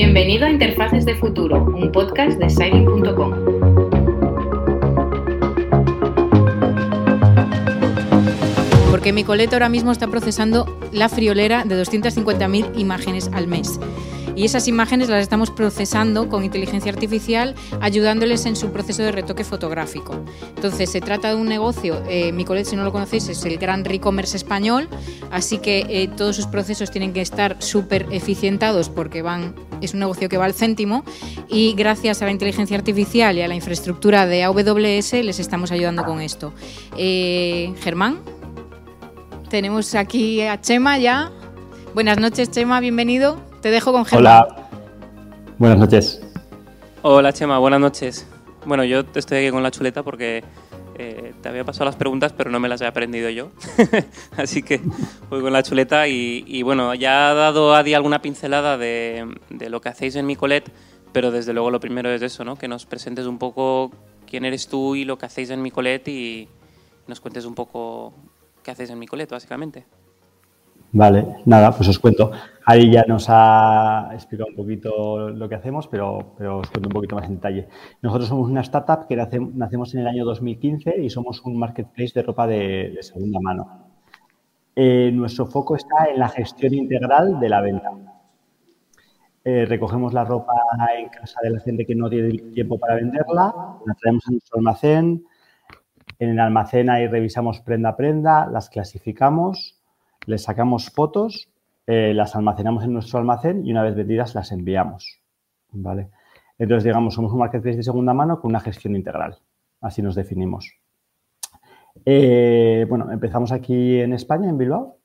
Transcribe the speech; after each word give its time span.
Bienvenido 0.00 0.46
a 0.46 0.50
Interfaces 0.50 1.04
de 1.04 1.16
Futuro, 1.16 1.64
un 1.74 1.90
podcast 1.90 2.38
de 2.38 2.48
Siling.com. 2.48 3.32
Porque 8.92 9.12
mi 9.12 9.24
coleto 9.24 9.56
ahora 9.56 9.68
mismo 9.68 9.90
está 9.90 10.06
procesando 10.06 10.66
la 10.92 11.08
friolera 11.08 11.64
de 11.64 11.82
250.000 11.82 12.78
imágenes 12.78 13.28
al 13.34 13.48
mes 13.48 13.80
y 14.38 14.44
esas 14.44 14.68
imágenes 14.68 15.08
las 15.08 15.20
estamos 15.20 15.50
procesando 15.50 16.28
con 16.28 16.44
inteligencia 16.44 16.92
artificial, 16.92 17.56
ayudándoles 17.80 18.46
en 18.46 18.54
su 18.54 18.70
proceso 18.70 19.02
de 19.02 19.10
retoque 19.10 19.42
fotográfico. 19.42 20.24
Entonces, 20.54 20.90
se 20.90 21.00
trata 21.00 21.30
de 21.30 21.34
un 21.34 21.48
negocio, 21.48 22.00
eh, 22.08 22.30
Micolet, 22.30 22.64
si 22.64 22.76
no 22.76 22.84
lo 22.84 22.92
conocéis, 22.92 23.28
es 23.28 23.44
el 23.44 23.58
gran 23.58 23.84
e-commerce 23.84 24.36
español, 24.36 24.88
así 25.32 25.58
que 25.58 25.86
eh, 25.88 26.08
todos 26.16 26.36
sus 26.36 26.46
procesos 26.46 26.92
tienen 26.92 27.12
que 27.12 27.20
estar 27.20 27.60
súper 27.60 28.06
eficientados 28.12 28.90
porque 28.90 29.22
van, 29.22 29.56
es 29.80 29.94
un 29.94 29.98
negocio 29.98 30.28
que 30.28 30.36
va 30.36 30.44
al 30.44 30.54
céntimo 30.54 31.04
y 31.48 31.74
gracias 31.74 32.22
a 32.22 32.26
la 32.26 32.30
inteligencia 32.30 32.76
artificial 32.76 33.36
y 33.36 33.42
a 33.42 33.48
la 33.48 33.56
infraestructura 33.56 34.26
de 34.26 34.44
AWS 34.44 35.14
les 35.14 35.40
estamos 35.40 35.72
ayudando 35.72 36.04
con 36.04 36.20
esto. 36.20 36.52
Eh, 36.96 37.74
Germán, 37.80 38.20
tenemos 39.50 39.96
aquí 39.96 40.42
a 40.42 40.60
Chema 40.60 40.96
ya. 40.96 41.32
Buenas 41.92 42.18
noches, 42.18 42.52
Chema, 42.52 42.78
bienvenido. 42.78 43.47
Te 43.60 43.70
dejo 43.70 43.92
con 43.92 44.04
Gemma. 44.04 44.20
Hola. 44.20 44.68
Buenas 45.58 45.78
noches. 45.78 46.22
Hola, 47.02 47.32
Chema. 47.32 47.58
Buenas 47.58 47.80
noches. 47.80 48.26
Bueno, 48.64 48.84
yo 48.84 49.02
estoy 49.14 49.38
aquí 49.38 49.50
con 49.50 49.62
la 49.62 49.72
chuleta 49.72 50.04
porque 50.04 50.44
eh, 50.96 51.34
te 51.42 51.48
había 51.48 51.64
pasado 51.64 51.86
las 51.86 51.96
preguntas, 51.96 52.32
pero 52.32 52.50
no 52.50 52.60
me 52.60 52.68
las 52.68 52.80
he 52.80 52.86
aprendido 52.86 53.28
yo. 53.30 53.50
Así 54.36 54.62
que 54.62 54.80
voy 55.28 55.40
con 55.40 55.52
la 55.52 55.64
chuleta 55.64 56.06
y, 56.06 56.62
bueno, 56.62 56.94
ya 56.94 57.30
ha 57.30 57.34
dado 57.34 57.74
Adi 57.74 57.94
alguna 57.94 58.22
pincelada 58.22 58.78
de, 58.78 59.26
lo 59.50 59.80
que 59.80 59.88
hacéis 59.88 60.14
en 60.14 60.26
Micolet, 60.26 60.70
pero 61.12 61.32
desde 61.32 61.52
luego 61.52 61.70
lo 61.70 61.80
primero 61.80 62.10
es 62.10 62.22
eso, 62.22 62.44
¿no? 62.44 62.56
Que 62.56 62.68
nos 62.68 62.86
presentes 62.86 63.26
un 63.26 63.38
poco 63.38 63.90
quién 64.26 64.44
eres 64.44 64.68
tú 64.68 64.94
y 64.94 65.04
lo 65.04 65.18
que 65.18 65.26
hacéis 65.26 65.50
en 65.50 65.62
Micolet 65.62 66.06
y 66.06 66.48
nos 67.08 67.20
cuentes 67.20 67.44
un 67.44 67.56
poco 67.56 68.14
qué 68.62 68.70
hacéis 68.70 68.90
en 68.90 69.00
Micolet, 69.00 69.30
básicamente. 69.30 69.84
Vale, 70.92 71.36
nada, 71.44 71.72
pues 71.72 71.88
os 71.88 71.98
cuento. 71.98 72.30
Ahí 72.64 72.90
ya 72.90 73.04
nos 73.06 73.26
ha 73.28 74.10
explicado 74.12 74.48
un 74.50 74.56
poquito 74.56 75.28
lo 75.30 75.48
que 75.48 75.54
hacemos, 75.54 75.86
pero, 75.86 76.34
pero, 76.36 76.58
os 76.58 76.70
cuento 76.70 76.88
un 76.88 76.92
poquito 76.92 77.16
más 77.16 77.26
en 77.26 77.34
detalle. 77.36 77.68
Nosotros 78.02 78.28
somos 78.28 78.48
una 78.48 78.62
startup 78.62 79.06
que 79.06 79.16
nacemos 79.16 79.94
en 79.94 80.00
el 80.00 80.06
año 80.06 80.24
2015 80.24 80.96
y 80.98 81.10
somos 81.10 81.42
un 81.44 81.58
marketplace 81.58 82.12
de 82.14 82.22
ropa 82.22 82.46
de, 82.46 82.98
segunda 83.02 83.38
mano. 83.40 83.86
Eh, 84.74 85.10
nuestro 85.12 85.46
foco 85.46 85.76
está 85.76 86.06
en 86.12 86.20
la 86.20 86.28
gestión 86.28 86.72
integral 86.72 87.38
de 87.38 87.48
la 87.48 87.60
venta. 87.60 87.90
Eh, 89.44 89.66
recogemos 89.66 90.12
la 90.14 90.24
ropa 90.24 90.54
en 90.96 91.08
casa 91.08 91.40
de 91.42 91.50
la 91.50 91.60
gente 91.60 91.84
que 91.86 91.94
no 91.94 92.08
tiene 92.08 92.30
tiempo 92.52 92.78
para 92.78 92.96
venderla, 92.96 93.54
la 93.86 93.94
traemos 93.94 94.26
a 94.28 94.30
nuestro 94.30 94.58
almacén. 94.58 95.24
En 96.18 96.30
el 96.30 96.40
almacén 96.40 96.90
ahí 96.90 97.06
revisamos 97.06 97.60
prenda 97.60 97.90
a 97.90 97.96
prenda, 97.96 98.46
las 98.46 98.68
clasificamos 98.70 99.77
les 100.28 100.42
sacamos 100.42 100.90
fotos, 100.90 101.48
eh, 101.86 102.12
las 102.14 102.36
almacenamos 102.36 102.84
en 102.84 102.92
nuestro 102.92 103.18
almacén 103.18 103.64
y 103.64 103.72
una 103.72 103.82
vez 103.82 103.96
vendidas 103.96 104.34
las 104.34 104.52
enviamos. 104.52 105.20
¿vale? 105.72 106.10
Entonces, 106.58 106.84
digamos, 106.84 107.14
somos 107.14 107.32
un 107.32 107.38
marketplace 107.38 107.78
de 107.78 107.82
segunda 107.82 108.12
mano 108.12 108.38
con 108.38 108.50
una 108.50 108.60
gestión 108.60 108.94
integral. 108.94 109.38
Así 109.80 110.02
nos 110.02 110.14
definimos. 110.14 110.74
Eh, 112.04 112.84
bueno, 112.88 113.10
empezamos 113.10 113.52
aquí 113.52 114.00
en 114.00 114.12
España, 114.12 114.50
en 114.50 114.58
Bilbao, 114.58 114.98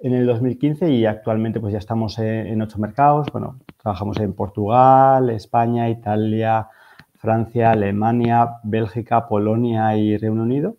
en 0.00 0.14
el 0.14 0.26
2015 0.26 0.90
y 0.90 1.04
actualmente 1.04 1.60
pues 1.60 1.72
ya 1.72 1.78
estamos 1.78 2.18
en, 2.18 2.62
ocho 2.62 2.78
mercados. 2.78 3.28
Bueno, 3.30 3.58
trabajamos 3.76 4.18
en 4.20 4.32
Portugal, 4.32 5.28
España, 5.28 5.90
Italia, 5.90 6.68
Francia, 7.16 7.72
Alemania, 7.72 8.60
Bélgica, 8.62 9.28
Polonia 9.28 9.94
y 9.98 10.16
Reino 10.16 10.42
Unido. 10.42 10.76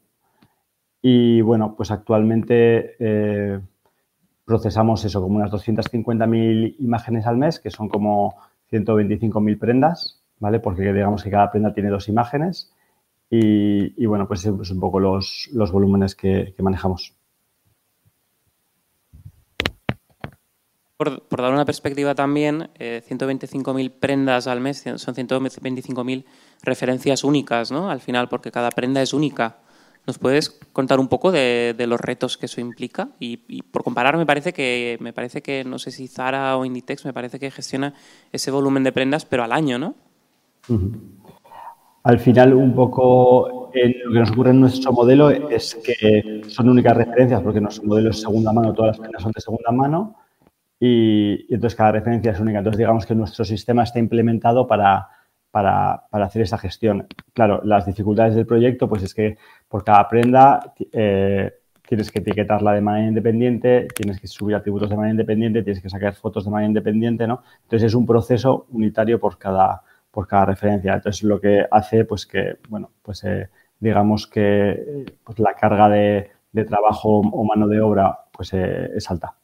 Y 1.02 1.42
bueno, 1.42 1.76
pues 1.76 1.92
actualmente 1.92 2.96
eh, 3.00 3.60
procesamos 4.46 5.06
eso, 5.06 5.22
como 5.22 5.38
unas 5.38 5.52
250.000 5.52 6.76
imágenes 6.80 7.26
al 7.26 7.38
mes, 7.38 7.60
que 7.60 7.72
son 7.72 7.88
como 7.88 8.36
125.000 8.72 9.60
prendas, 9.60 10.22
¿vale? 10.40 10.60
Porque 10.60 10.92
digamos 10.92 11.24
que 11.24 11.32
cada 11.32 11.52
prenda 11.52 11.74
tiene 11.74 11.90
dos 11.90 12.10
imágenes. 12.10 12.74
Y, 13.32 14.06
bueno, 14.08 14.28
pues 14.28 14.44
es 14.44 14.72
un 14.72 14.80
poco 14.80 15.00
los, 15.00 15.50
volúmenes 15.54 16.16
que, 16.16 16.56
manejamos. 16.58 17.16
Por, 20.98 21.22
dar 21.38 21.54
una 21.54 21.64
perspectiva 21.64 22.16
también, 22.16 22.72
125.000 22.80 23.86
eh, 23.86 23.90
prendas 23.92 24.48
al 24.48 24.60
mes 24.60 24.80
son 24.96 25.16
125.000 25.16 26.26
referencias 26.64 27.24
únicas, 27.24 27.72
¿no? 27.72 27.90
Al 27.90 28.02
final, 28.02 28.28
porque 28.28 28.52
cada 28.52 28.72
prenda 28.72 29.02
es 29.02 29.14
única. 29.14 29.60
¿Nos 30.08 30.18
puedes 30.18 30.50
contar 30.74 31.00
un 31.00 31.08
poco 31.08 31.32
de, 31.32 31.76
los 31.88 32.00
retos 32.00 32.38
que 32.38 32.48
eso 32.48 32.62
implica? 32.62 33.10
Y, 33.20 33.62
por 33.64 33.84
comparar, 33.84 34.18
me 34.18 34.26
parece 34.26 34.54
que 34.54 34.98
me 35.00 35.14
parece 35.14 35.42
que 35.42 35.64
no 35.64 35.78
sé 35.78 35.92
si 35.92 36.08
Zara 36.08 36.58
o 36.58 36.66
Inditex 36.66 37.06
me 37.06 37.14
parece 37.14 37.40
que 37.40 37.52
gestiona 37.52 37.94
ese 38.32 38.52
volumen 38.52 38.84
de 38.84 38.92
prendas, 38.92 39.26
pero 39.26 39.44
al 39.44 39.52
año, 39.52 39.78
¿no? 39.78 39.96
Al 42.04 42.20
final, 42.20 42.54
un 42.54 42.74
poco 42.74 43.70
lo 43.74 44.14
que 44.14 44.20
nos 44.20 44.32
ocurre 44.32 44.52
en 44.52 44.62
nuestro 44.62 44.92
modelo 44.92 45.30
es 45.30 45.76
que 45.76 46.42
son 46.48 46.70
únicas 46.70 46.98
referencias, 46.98 47.42
porque 47.42 47.62
nuestro 47.62 47.86
modelo 47.86 48.10
es 48.10 48.22
segunda 48.22 48.52
mano, 48.52 48.74
todas 48.74 48.98
las 48.98 49.00
prendas 49.00 49.22
son 49.22 49.32
de 49.32 49.42
segunda 49.42 49.72
mano, 49.72 50.16
y 50.80 51.54
entonces 51.54 51.76
cada 51.76 51.92
referencia 51.92 52.32
es 52.32 52.40
única. 52.40 52.60
Entonces, 52.60 52.78
digamos 52.78 53.06
que 53.06 53.14
nuestro 53.14 53.44
sistema 53.44 53.84
está 53.84 54.00
implementado 54.00 54.66
para 54.66 55.08
para, 55.52 56.06
hacer 56.12 56.42
esa 56.42 56.58
gestión. 56.58 57.08
Claro, 57.34 57.62
las 57.64 57.86
dificultades 57.86 58.36
del 58.36 58.46
proyecto, 58.46 58.88
pues 58.88 59.04
es 59.04 59.14
que 59.14 59.38
por 59.68 59.84
cada 59.84 60.08
prenda 60.08 60.74
eh, 60.92 61.52
tienes 61.88 62.12
que 62.12 62.20
etiquetarla 62.20 62.74
de 62.74 62.82
manera 62.82 63.08
independiente, 63.08 63.88
tienes 63.96 64.20
que 64.20 64.28
subir 64.28 64.56
atributos 64.56 64.90
de 64.90 64.96
manera 64.96 65.12
independiente, 65.12 65.64
tienes 65.64 65.82
que 65.82 65.90
sacar 65.90 66.14
fotos 66.14 66.46
de 66.46 66.52
manera 66.52 66.68
independiente, 66.68 67.28
¿no? 67.28 67.42
Entonces 67.64 67.88
es 67.88 67.96
un 67.96 68.06
proceso 68.06 68.68
unitario 68.70 69.20
por 69.20 69.38
cada, 69.38 69.82
por 70.12 70.28
cada 70.28 70.46
referencia. 70.46 70.94
Entonces 70.94 71.24
lo 71.24 71.42
que 71.42 71.66
hace, 71.70 72.06
pues 72.06 72.26
que, 72.26 72.58
bueno, 72.70 72.92
pues 73.02 73.24
eh, 73.24 73.50
digamos 73.80 74.28
que 74.28 75.06
pues, 75.24 75.40
la 75.40 75.54
carga 75.56 75.90
de, 75.90 76.32
trabajo 76.68 77.20
o 77.20 77.44
mano 77.46 77.68
de 77.68 77.80
obra, 77.80 78.20
pues 78.32 78.54
eh, 78.54 78.92
es 78.96 79.10
alta. 79.10 79.36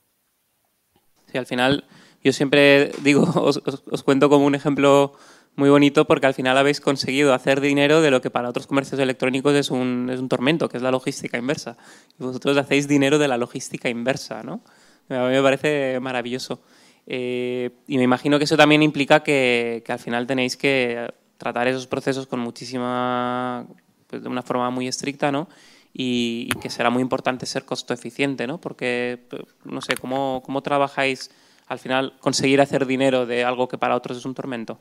Sí, 1.27 1.37
al 1.37 1.45
final 1.45 1.85
yo 2.23 2.33
siempre 2.33 2.91
digo, 3.01 3.23
os 3.35 4.03
cuento 4.03 4.29
como 4.29 4.45
un 4.45 4.53
ejemplo 4.53 5.13
muy 5.55 5.69
bonito 5.69 6.05
porque 6.05 6.27
al 6.27 6.33
final 6.33 6.57
habéis 6.57 6.81
conseguido 6.81 7.33
hacer 7.33 7.61
dinero 7.61 8.01
de 8.01 8.11
lo 8.11 8.21
que 8.21 8.29
para 8.29 8.49
otros 8.49 8.67
comercios 8.67 8.99
electrónicos 8.99 9.53
es 9.55 9.71
un, 9.71 10.09
es 10.11 10.19
un 10.19 10.27
tormento, 10.27 10.67
que 10.67 10.77
es 10.77 10.83
la 10.83 10.91
logística 10.91 11.37
inversa. 11.37 11.77
Y 12.19 12.23
vosotros 12.23 12.57
hacéis 12.57 12.87
dinero 12.87 13.17
de 13.17 13.27
la 13.27 13.37
logística 13.37 13.89
inversa, 13.89 14.43
¿no? 14.43 14.61
A 15.09 15.27
mí 15.27 15.33
me 15.33 15.41
parece 15.41 15.99
maravilloso. 16.01 16.61
Eh, 17.07 17.69
y 17.87 17.97
me 17.97 18.03
imagino 18.03 18.37
que 18.37 18.45
eso 18.45 18.57
también 18.57 18.81
implica 18.83 19.21
que, 19.21 19.83
que, 19.85 19.91
al 19.91 19.99
final 19.99 20.25
tenéis 20.25 20.57
que 20.57 21.07
tratar 21.37 21.67
esos 21.67 21.87
procesos 21.87 22.27
con 22.27 22.39
muchísima, 22.39 23.67
pues 24.07 24.23
de 24.23 24.29
una 24.29 24.41
forma 24.41 24.69
muy 24.71 24.87
estricta, 24.87 25.31
¿no? 25.31 25.47
Y, 25.93 26.49
que 26.61 26.69
será 26.69 26.89
muy 26.89 27.01
importante 27.01 27.45
ser 27.45 27.63
costo 27.63 27.93
eficiente, 27.93 28.47
¿no? 28.47 28.59
Porque, 28.59 29.19
no 29.63 29.81
sé, 29.81 29.95
¿cómo, 29.95 30.41
¿cómo 30.43 30.61
trabajáis 30.61 31.31
al 31.67 31.79
final 31.79 32.13
conseguir 32.19 32.59
hacer 32.59 32.85
dinero 32.85 33.25
de 33.25 33.43
algo 33.43 33.67
que 33.67 33.77
para 33.77 33.95
otros 33.95 34.17
es 34.17 34.25
un 34.25 34.33
tormento? 34.33 34.79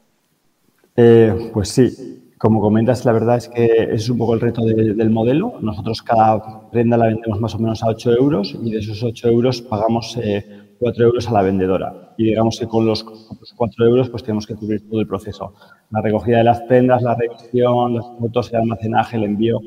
Eh, 0.96 1.50
pues 1.52 1.70
sí, 1.70 2.24
como 2.38 2.60
comentas, 2.60 3.04
la 3.04 3.12
verdad 3.12 3.36
es 3.38 3.48
que 3.48 3.88
es 3.90 4.08
un 4.08 4.18
poco 4.18 4.34
el 4.34 4.40
reto 4.40 4.62
del 4.64 5.10
modelo. 5.10 5.54
Nosotros 5.60 6.02
cada 6.02 6.70
prenda 6.70 6.96
la 6.96 7.06
vendemos 7.06 7.40
más 7.40 7.54
o 7.54 7.58
menos 7.58 7.82
a 7.82 7.88
8 7.88 8.12
euros 8.12 8.56
y 8.62 8.70
de 8.70 8.78
esos 8.78 9.02
8 9.02 9.28
euros 9.28 9.62
pagamos 9.62 10.14
4 10.14 10.22
eh, 10.24 11.06
euros 11.06 11.28
a 11.28 11.32
la 11.32 11.42
vendedora. 11.42 12.14
Y 12.16 12.24
digamos 12.24 12.58
que 12.60 12.66
con 12.66 12.86
los 12.86 13.02
4 13.02 13.86
euros 13.86 14.08
pues 14.08 14.22
tenemos 14.22 14.46
que 14.46 14.54
cubrir 14.54 14.88
todo 14.88 15.00
el 15.00 15.08
proceso. 15.08 15.54
La 15.90 16.00
recogida 16.00 16.38
de 16.38 16.44
las 16.44 16.60
prendas, 16.62 17.02
la 17.02 17.16
revisión, 17.16 17.94
las 17.94 18.06
fotos, 18.18 18.52
el 18.52 18.60
almacenaje, 18.60 19.16
el 19.16 19.24
envío. 19.24 19.60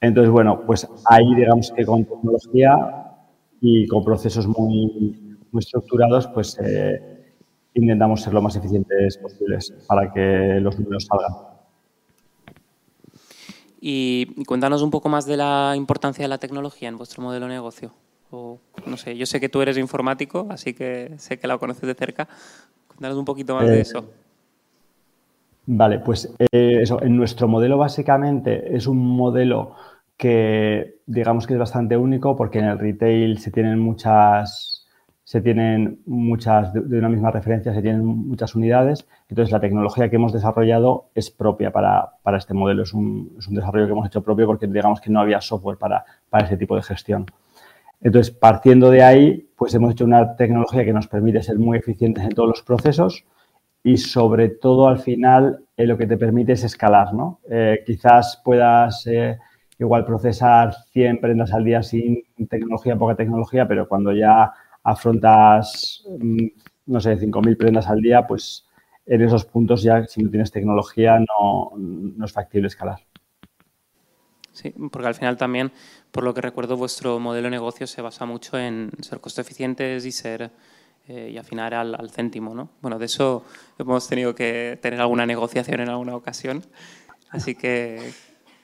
Entonces, 0.00 0.30
bueno, 0.30 0.62
pues 0.66 0.88
ahí 1.06 1.34
digamos 1.34 1.70
que 1.70 1.84
con 1.84 2.04
tecnología 2.04 2.76
y 3.60 3.86
con 3.86 4.04
procesos 4.04 4.46
muy, 4.48 5.38
muy 5.52 5.60
estructurados, 5.60 6.26
pues... 6.28 6.58
Eh, 6.58 7.13
intentamos 7.74 8.22
ser 8.22 8.32
lo 8.32 8.42
más 8.42 8.56
eficientes 8.56 9.18
posibles 9.18 9.72
para 9.86 10.12
que 10.12 10.60
los 10.60 10.78
números 10.78 11.06
salgan. 11.06 11.54
Y 13.80 14.44
cuéntanos 14.44 14.80
un 14.82 14.90
poco 14.90 15.08
más 15.08 15.26
de 15.26 15.36
la 15.36 15.74
importancia 15.76 16.24
de 16.24 16.28
la 16.28 16.38
tecnología 16.38 16.88
en 16.88 16.96
vuestro 16.96 17.22
modelo 17.22 17.46
de 17.46 17.52
negocio. 17.52 17.92
O, 18.30 18.58
no 18.86 18.96
sé, 18.96 19.16
yo 19.16 19.26
sé 19.26 19.40
que 19.40 19.48
tú 19.48 19.60
eres 19.60 19.76
informático, 19.76 20.46
así 20.50 20.72
que 20.72 21.12
sé 21.18 21.38
que 21.38 21.46
la 21.46 21.58
conoces 21.58 21.86
de 21.86 21.94
cerca. 21.94 22.26
Cuéntanos 22.88 23.18
un 23.18 23.24
poquito 23.24 23.54
más 23.54 23.68
de 23.68 23.76
eh, 23.76 23.80
eso. 23.82 24.04
Vale, 25.66 25.98
pues 25.98 26.34
eh, 26.38 26.78
eso, 26.82 27.02
en 27.02 27.16
nuestro 27.16 27.48
modelo 27.48 27.76
básicamente 27.76 28.74
es 28.76 28.86
un 28.86 28.98
modelo 28.98 29.74
que 30.16 31.00
digamos 31.06 31.46
que 31.46 31.54
es 31.54 31.58
bastante 31.58 31.96
único 31.96 32.36
porque 32.36 32.60
en 32.60 32.66
el 32.66 32.78
retail 32.78 33.38
se 33.38 33.50
tienen 33.50 33.78
muchas 33.78 34.83
se 35.24 35.40
tienen 35.40 36.00
muchas, 36.04 36.72
de 36.74 36.98
una 36.98 37.08
misma 37.08 37.30
referencia, 37.30 37.72
se 37.72 37.80
tienen 37.80 38.04
muchas 38.04 38.54
unidades. 38.54 39.08
Entonces, 39.28 39.50
la 39.50 39.60
tecnología 39.60 40.10
que 40.10 40.16
hemos 40.16 40.32
desarrollado 40.32 41.06
es 41.14 41.30
propia 41.30 41.72
para, 41.72 42.12
este 42.36 42.52
modelo. 42.52 42.82
Es 42.82 42.92
un, 42.92 43.34
es 43.38 43.48
un, 43.48 43.54
desarrollo 43.54 43.86
que 43.86 43.92
hemos 43.92 44.06
hecho 44.06 44.22
propio 44.22 44.46
porque 44.46 44.66
digamos 44.66 45.00
que 45.00 45.10
no 45.10 45.20
había 45.20 45.40
software 45.40 45.78
para, 45.78 46.04
para 46.28 46.44
ese 46.44 46.58
tipo 46.58 46.76
de 46.76 46.82
gestión. 46.82 47.26
Entonces, 48.02 48.34
partiendo 48.34 48.90
de 48.90 49.02
ahí, 49.02 49.48
pues 49.56 49.74
hemos 49.74 49.92
hecho 49.92 50.04
una 50.04 50.36
tecnología 50.36 50.84
que 50.84 50.92
nos 50.92 51.08
permite 51.08 51.42
ser 51.42 51.58
muy 51.58 51.78
eficientes 51.78 52.22
en 52.22 52.30
todos 52.30 52.48
los 52.50 52.62
procesos 52.62 53.24
y 53.82 53.96
sobre 53.96 54.50
todo 54.50 54.88
al 54.88 54.98
final 54.98 55.60
eh, 55.76 55.86
lo 55.86 55.96
que 55.96 56.06
te 56.06 56.18
permite 56.18 56.52
es 56.52 56.64
escalar, 56.64 57.14
¿no? 57.14 57.40
Eh, 57.50 57.82
quizás 57.86 58.40
puedas 58.44 59.06
eh, 59.06 59.38
igual 59.78 60.04
procesar 60.04 60.74
100 60.92 61.20
prendas 61.20 61.52
al 61.52 61.64
día 61.64 61.82
sin 61.82 62.24
tecnología, 62.48 62.96
poca 62.96 63.14
tecnología, 63.14 63.66
pero 63.66 63.88
cuando 63.88 64.12
ya 64.12 64.52
afrontas, 64.84 66.04
mm, 66.20 66.46
no 66.86 67.00
sé, 67.00 67.16
5.000 67.16 67.56
prendas 67.56 67.88
al 67.88 68.00
día, 68.00 68.26
pues 68.26 68.66
en 69.06 69.22
esos 69.22 69.44
puntos 69.44 69.82
ya 69.82 70.06
si 70.06 70.22
no 70.22 70.30
tienes 70.30 70.50
tecnología 70.50 71.18
no, 71.18 71.72
no 71.76 72.24
es 72.24 72.32
factible 72.32 72.68
escalar. 72.68 73.00
Sí, 74.52 74.72
porque 74.92 75.08
al 75.08 75.16
final 75.16 75.36
también, 75.36 75.72
por 76.12 76.22
lo 76.22 76.32
que 76.32 76.40
recuerdo, 76.40 76.76
vuestro 76.76 77.18
modelo 77.18 77.46
de 77.46 77.50
negocio 77.50 77.88
se 77.88 78.02
basa 78.02 78.24
mucho 78.24 78.56
en 78.56 78.92
ser 79.00 79.20
costo 79.20 79.40
eficientes 79.40 80.06
y 80.06 80.12
ser 80.12 80.52
eh, 81.08 81.30
y 81.34 81.38
afinar 81.38 81.74
al, 81.74 81.94
al, 81.96 82.10
céntimo, 82.10 82.54
¿no? 82.54 82.70
Bueno, 82.80 82.98
de 82.98 83.06
eso 83.06 83.44
hemos 83.78 84.08
tenido 84.08 84.34
que 84.34 84.78
tener 84.80 85.00
alguna 85.00 85.26
negociación 85.26 85.80
en 85.80 85.88
alguna 85.88 86.14
ocasión, 86.14 86.62
así 87.30 87.56
que, 87.56 88.12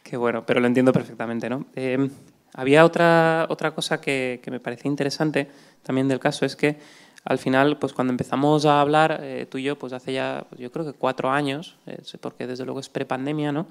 que 0.05 0.17
bueno, 0.17 0.46
pero 0.46 0.61
lo 0.61 0.69
entiendo 0.69 0.93
perfectamente, 0.93 1.50
¿no? 1.50 1.67
Eh, 1.75 2.08
había 2.55 2.85
otra, 2.85 3.47
otra 3.49 3.75
cosa 3.75 4.00
que, 4.00 4.41
que, 4.43 4.50
me 4.50 4.61
parecía 4.61 4.91
interesante 4.91 5.49
también 5.82 6.08
del 6.08 6.20
caso, 6.20 6.44
es 6.44 6.56
que 6.56 6.79
al 7.25 7.38
final, 7.38 7.79
pues 7.79 7.93
cuando 7.93 8.12
empezamos 8.12 8.64
a 8.64 8.81
hablar, 8.81 9.20
eh, 9.23 9.47
tú 9.50 9.58
y 9.58 9.64
yo, 9.64 9.79
pues 9.79 9.93
hace 9.93 10.12
ya, 10.12 10.47
pues 10.49 10.61
yo 10.61 10.73
creo 10.73 10.87
que 10.87 10.93
cuatro 10.93 11.31
años, 11.31 11.76
porque 12.20 12.47
desde 12.47 12.64
luego 12.64 12.81
es 12.81 12.88
prepandemia, 12.88 13.52
¿no? 13.52 13.67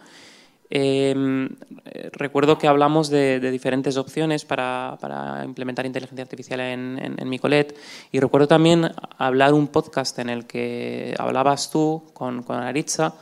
Em, 0.71 1.49
eh, 1.85 2.11
recuerdo 2.13 2.59
que 2.59 2.67
hablamos 2.67 3.09
de, 3.09 3.39
diferentes 3.39 3.97
opciones 3.97 4.45
para, 4.45 4.99
para, 5.01 5.43
implementar 5.43 5.87
inteligencia 5.87 6.21
artificial 6.21 6.59
en, 6.59 6.99
en, 6.99 7.15
en, 7.19 7.27
Micolet 7.27 7.75
y 8.11 8.19
recuerdo 8.19 8.47
también 8.47 8.91
hablar 9.17 9.55
un 9.55 9.67
podcast 9.67 10.19
en 10.19 10.29
el 10.29 10.45
que 10.45 11.15
hablabas 11.17 11.71
tú 11.71 12.03
con, 12.13 12.43
con 12.43 12.57
Aritza 12.57 13.15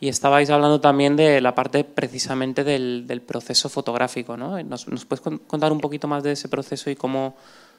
y 0.00 0.08
estabais 0.08 0.50
hablando 0.50 0.80
también 0.80 1.16
de 1.16 1.40
la 1.40 1.54
parte 1.54 1.84
precisamente 1.84 2.64
del, 2.64 3.06
del 3.06 3.22
proceso 3.22 3.68
fotográfico. 3.68 4.36
¿no? 4.36 4.62
¿Nos, 4.62 4.88
¿Nos, 4.88 5.04
puedes 5.04 5.22
contar 5.46 5.72
un 5.72 5.80
poquito 5.80 6.06
más 6.08 6.22
de 6.22 6.32
ese 6.32 6.48
proceso 6.48 6.90
y 6.90 6.96
cómo 6.96 7.34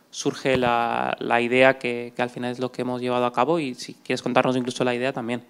surge 0.09 0.57
la, 0.57 1.15
la 1.19 1.41
idea 1.41 1.77
que, 1.77 2.13
que 2.15 2.21
al 2.21 2.29
final 2.29 2.51
es 2.51 2.59
lo 2.59 2.71
que 2.71 2.81
hemos 2.81 3.01
llevado 3.01 3.25
a 3.25 3.33
cabo 3.33 3.59
y 3.59 3.75
si 3.75 3.93
quieres 3.95 4.21
contarnos 4.21 4.55
incluso 4.55 4.83
la 4.83 4.95
idea 4.95 5.13
también? 5.13 5.43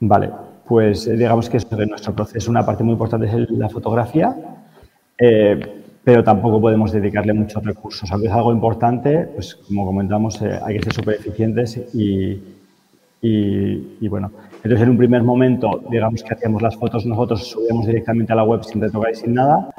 Vale, 0.00 0.30
pues 0.66 1.06
eh, 1.06 1.16
digamos 1.16 1.50
que 1.50 1.58
de 1.58 1.86
nuestro 1.86 2.14
proceso, 2.14 2.50
una 2.50 2.64
parte 2.64 2.82
muy 2.82 2.92
importante 2.92 3.26
es 3.26 3.50
la 3.50 3.68
fotografía, 3.68 4.34
eh, 5.18 5.82
pero 6.02 6.24
tampoco 6.24 6.58
podemos 6.58 6.90
dedicarle 6.92 7.34
muchos 7.34 7.62
recursos. 7.62 8.10
Aunque 8.10 8.28
es 8.28 8.32
algo 8.32 8.52
importante, 8.52 9.28
pues 9.34 9.56
como 9.56 9.84
comentamos, 9.84 10.40
eh, 10.40 10.58
hay 10.64 10.78
que 10.78 10.84
ser 10.84 10.92
súper 10.94 11.14
eficientes 11.16 11.76
y, 11.94 12.42
y, 13.22 14.08
bueno. 14.08 14.30
Entonces, 14.56 14.80
en 14.80 14.90
un 14.90 14.98
primer 14.98 15.22
momento, 15.22 15.82
digamos 15.90 16.22
que 16.22 16.34
hacíamos 16.34 16.62
las 16.62 16.76
fotos 16.76 17.04
nosotros, 17.06 17.48
subíamos 17.48 17.86
directamente 17.86 18.32
a 18.32 18.36
la 18.36 18.44
web 18.44 18.62
sin 18.62 18.80
retocar 18.80 19.12
y 19.12 19.14
sin 19.14 19.34
nada. 19.34 19.70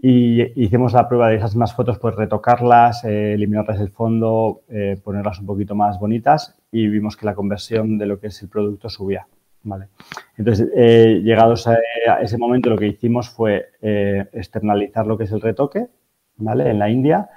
Y 0.00 0.62
hicimos 0.62 0.92
la 0.92 1.08
prueba 1.08 1.28
de 1.28 1.36
esas 1.36 1.56
más 1.56 1.74
fotos, 1.74 1.98
pues 1.98 2.14
retocarlas, 2.14 3.04
eh, 3.04 3.34
eliminarlas 3.34 3.80
del 3.80 3.90
fondo, 3.90 4.62
eh, 4.68 4.96
ponerlas 5.02 5.40
un 5.40 5.46
poquito 5.46 5.74
más 5.74 5.98
bonitas 5.98 6.56
y 6.70 6.86
vimos 6.86 7.16
que 7.16 7.26
la 7.26 7.34
conversión 7.34 7.98
de 7.98 8.06
lo 8.06 8.20
que 8.20 8.28
es 8.28 8.40
el 8.42 8.48
producto 8.48 8.88
subía. 8.88 9.26
¿vale? 9.64 9.88
Entonces, 10.36 10.68
eh, 10.76 11.20
llegados 11.24 11.66
a, 11.66 11.76
a, 12.08 12.22
ese 12.22 12.38
momento, 12.38 12.70
lo 12.70 12.78
que 12.78 12.86
hicimos 12.86 13.28
fue 13.28 13.70
externalizar 13.80 15.04
lo 15.04 15.18
que 15.18 15.24
es 15.24 15.32
el 15.32 15.40
retoque 15.40 15.88
¿vale? 16.36 16.70
en 16.70 16.78
la 16.78 16.88
India 16.88 17.28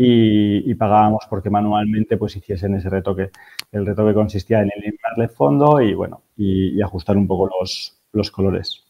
y, 0.00 0.74
pagábamos 0.76 1.24
porque 1.28 1.50
manualmente 1.50 2.16
pues 2.16 2.36
hiciesen 2.36 2.76
ese 2.76 2.88
retoque. 2.88 3.30
El 3.72 3.84
retoque 3.84 4.14
consistía 4.14 4.60
en 4.60 4.70
eliminarle 4.76 5.24
el 5.24 5.30
fondo 5.30 5.80
y, 5.80 5.92
bueno, 5.92 6.22
y, 6.36 6.80
ajustar 6.80 7.16
un 7.16 7.26
poco 7.26 7.50
los, 7.60 7.98
los 8.12 8.30
colores. 8.30 8.84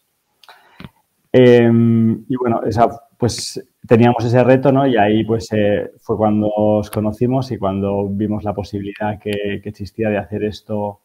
Eh, 1.33 1.71
y 2.29 2.37
bueno, 2.37 2.63
esa, 2.65 2.89
pues 3.17 3.63
teníamos 3.87 4.23
ese 4.25 4.45
reto, 4.45 4.71
¿no? 4.71 4.87
Y 4.87 4.99
ahí 4.99 5.25
pues 5.25 5.49
eh, 5.53 5.93
fue 5.99 6.17
cuando 6.19 6.49
os 6.55 6.91
conocimos 6.91 7.51
y 7.53 7.59
cuando 7.59 8.07
vimos 8.09 8.45
la 8.45 8.53
posibilidad 8.53 9.19
que, 9.19 9.63
existía 9.65 10.11
de 10.11 10.19
hacer 10.19 10.45
esto 10.45 11.01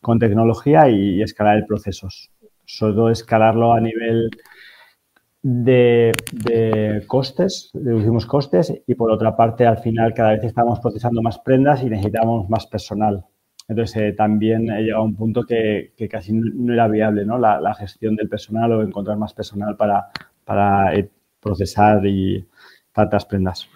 con 0.00 0.20
tecnología 0.20 0.88
y, 0.88 1.20
escalar 1.20 1.56
el 1.58 1.66
procesos. 1.66 2.30
Solo 2.64 3.10
escalarlo 3.10 3.72
a 3.72 3.80
nivel 3.80 4.30
de, 5.42 7.04
costes, 7.06 7.70
reducimos 7.72 8.26
costes 8.26 8.72
y 8.86 8.94
por 8.94 9.10
otra 9.10 9.36
parte 9.36 9.66
al 9.66 9.78
final 9.78 10.14
cada 10.14 10.32
vez 10.32 10.44
estamos 10.44 10.80
procesando 10.80 11.22
más 11.22 11.38
prendas 11.38 11.82
y 11.82 11.86
necesitamos 11.86 12.48
más 12.48 12.66
personal. 12.66 13.24
Entonces, 13.68 13.96
eh, 13.96 14.12
también 14.12 14.70
he 14.70 14.82
llegado 14.82 15.02
a 15.02 15.06
un 15.06 15.14
punto 15.14 15.42
que, 15.42 15.92
que 15.96 16.08
casi 16.08 16.32
no 16.32 16.72
era 16.72 16.88
viable 16.88 17.26
¿no? 17.26 17.38
La, 17.38 17.74
gestión 17.74 18.16
del 18.16 18.28
personal 18.28 18.72
o 18.72 18.82
encontrar 18.82 19.18
más 19.18 19.34
personal 19.34 19.76
para, 19.76 20.08
para 20.44 20.94
eh, 20.94 21.10
procesar 21.38 22.04
y 22.06 22.46
tantas 22.92 23.26
prendas. 23.26 23.68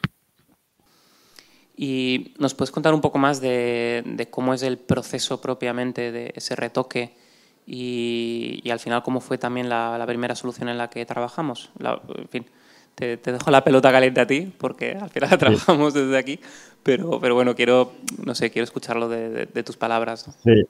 ¿Y 1.77 2.35
nos 2.39 2.55
puedes 2.55 2.71
contar 2.71 2.95
un 2.95 3.01
poco 3.01 3.19
más 3.19 3.41
de 3.41 4.29
cómo 4.31 4.55
es 4.55 4.63
el 4.63 4.79
proceso 4.79 5.41
propiamente 5.41 6.11
de 6.11 6.33
ese 6.37 6.57
retoque 6.57 7.22
y, 7.67 8.61
y 8.65 8.71
al 8.71 8.81
final 8.81 9.03
cómo 9.03 9.21
fue 9.21 9.39
también 9.39 9.69
la, 9.69 9.97
la, 9.99 10.07
primera 10.07 10.35
solución 10.35 10.69
en 10.69 10.79
la 10.79 10.89
que 10.91 11.05
trabajamos? 11.07 11.71
La, 11.79 12.01
en 12.17 12.29
fin, 12.29 12.47
te, 12.95 13.17
te, 13.17 13.33
dejo 13.33 13.51
la 13.51 13.65
pelota 13.65 13.93
caliente 13.93 14.21
a 14.21 14.27
ti 14.27 14.53
porque 14.59 14.97
al 15.01 15.11
final 15.11 15.31
sí. 15.31 15.37
trabajamos 15.39 15.95
desde 15.95 16.19
aquí, 16.19 16.41
pero, 16.83 17.21
pero 17.21 17.35
bueno, 17.35 17.55
quiero, 17.55 17.93
no 18.25 18.35
sé, 18.35 18.51
quiero 18.51 18.65
escucharlo 18.65 19.09
de, 19.09 19.31
de, 19.31 19.47
de 19.47 19.63
tus 19.63 19.77
palabras. 19.77 20.27
¿no? 20.27 20.35
Sí, 20.43 20.63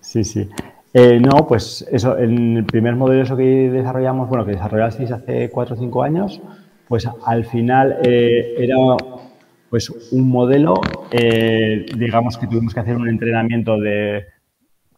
sí, 0.00 0.24
sí. 0.24 0.48
Eh, 0.92 1.20
no, 1.20 1.46
pues 1.46 1.86
eso, 1.92 2.18
en 2.18 2.56
el 2.56 2.64
primer 2.64 2.96
modelo 2.96 3.22
eso 3.22 3.36
que 3.36 3.70
desarrollamos, 3.70 4.28
bueno, 4.28 4.44
que 4.44 4.52
desarrollasteis 4.52 5.12
hace 5.12 5.48
cuatro 5.50 5.76
o 5.76 5.78
cinco 5.78 6.02
años, 6.02 6.40
pues 6.88 7.08
al 7.24 7.44
final 7.44 7.98
eh, 8.02 8.54
era 8.58 8.76
pues 9.68 9.88
un 10.10 10.28
modelo, 10.28 10.74
eh, 11.12 11.86
digamos 11.96 12.36
que 12.36 12.48
tuvimos 12.48 12.74
que 12.74 12.80
hacer 12.80 12.96
un 12.96 13.08
entrenamiento 13.08 13.78
de, 13.78 14.24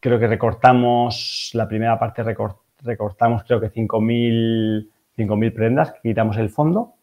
creo 0.03 0.19
que 0.19 0.27
recortamos, 0.27 1.51
la 1.55 1.69
primera 1.69 1.97
parte 1.97 2.25
recort, 2.25 2.57
recortamos 2.83 3.45
creo 3.45 3.61
que 3.61 3.71
5.000 3.71 5.55
prendas, 5.55 5.95
quitamos 6.03 6.37
el 6.39 6.51
fondo, 6.51 6.95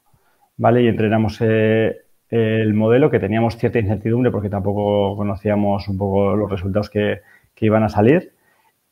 ¿vale? 0.58 0.84
Y 0.84 0.88
entrenamos 0.90 1.40
eh, 1.40 1.96
el 2.30 2.74
modelo, 2.74 3.10
que 3.10 3.20
teníamos 3.20 3.56
cierta 3.56 3.80
incertidumbre 3.80 4.32
porque 4.32 4.50
tampoco 4.50 5.16
conocíamos 5.16 5.88
un 5.88 5.98
poco 5.98 6.36
los 6.36 6.52
resultados 6.52 6.90
que, 6.90 7.22
que 7.56 7.66
iban 7.66 7.84
a 7.84 7.90
salir 7.90 8.34